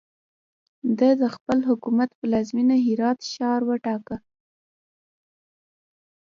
ده 0.97 1.09
د 1.21 1.23
خپل 1.35 1.57
حکومت 1.69 2.09
پلازمینه 2.19 2.75
هرات 2.87 3.19
ښار 3.31 3.61
وټاکله. 3.65 4.17